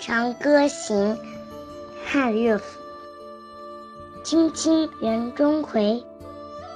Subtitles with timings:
[0.00, 1.18] 长歌行，
[2.06, 2.80] 汉乐府。
[4.24, 6.02] 青青园中葵，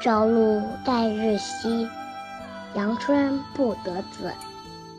[0.00, 1.88] 朝露待日晞。
[2.74, 4.32] 阳春布德子，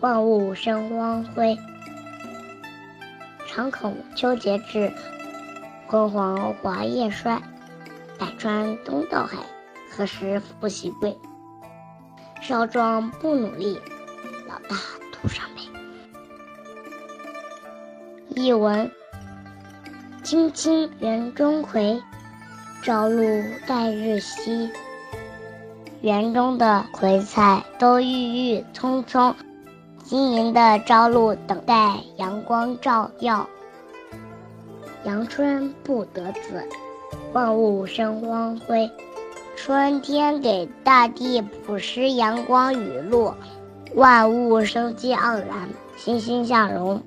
[0.00, 1.58] 万物生光辉。
[3.46, 4.90] 常恐秋节至，
[5.86, 7.38] 焜黄华叶衰。
[8.18, 9.36] 百川东到海，
[9.94, 11.14] 何时复习归？
[12.40, 13.78] 少壮不努力，
[14.48, 14.76] 老大
[15.12, 15.75] 徒伤悲。
[18.38, 18.90] 译文：
[20.22, 21.98] 青青园中葵，
[22.82, 23.22] 朝露
[23.66, 24.70] 待日晞。
[26.02, 29.34] 园中的葵菜都郁郁葱葱，
[30.04, 33.48] 晶莹的朝露等待阳光照耀。
[35.04, 36.62] 阳春布德子，
[37.32, 38.90] 万物生光辉。
[39.56, 43.32] 春天给大地普施阳光雨露，
[43.94, 47.02] 万物生机盎然，欣欣向荣。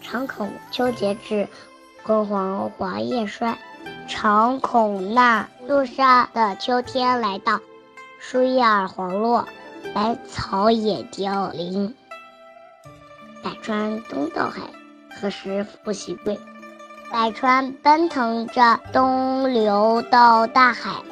[0.00, 1.48] 常恐秋节至，
[2.04, 3.56] 焜黄华叶衰。
[4.06, 7.60] 常恐那肃杀的秋天来到，
[8.18, 9.46] 树叶儿黄落，
[9.94, 11.94] 百草也凋零。
[13.42, 14.62] 百川东到海，
[15.20, 16.38] 何时复西归？
[17.10, 21.02] 百川奔腾着东流到大海，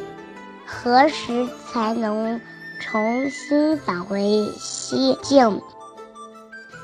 [0.67, 2.41] 何时才能
[2.81, 4.21] 重新返回
[4.59, 5.63] 西境？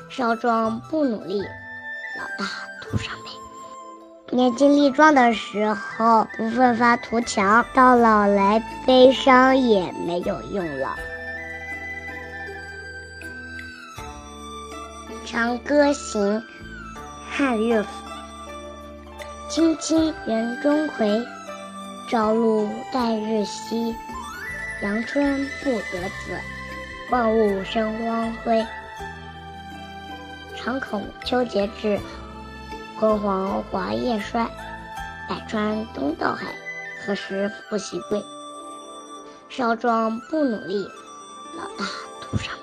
[0.09, 1.43] 少壮不努力。
[2.15, 2.45] 老大
[2.81, 10.95] 徒伤悲，年轻力壮的时候不奋发图强，到老来悲伤也没有用了。
[15.29, 16.39] 《长歌行》
[17.31, 17.89] 汉乐府。
[19.49, 21.25] 青青园中葵，
[22.09, 23.95] 朝露待日晞。
[24.83, 26.39] 阳春布德子，
[27.09, 28.63] 万物生光辉。
[30.63, 31.99] 常恐秋节至，
[32.97, 34.49] 焜黄华叶衰。
[35.27, 36.55] 百川东到海，
[37.05, 38.23] 何时复西归？
[39.49, 40.87] 少壮不努力，
[41.57, 41.85] 老大
[42.21, 42.55] 徒伤